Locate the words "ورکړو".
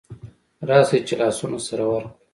1.87-2.09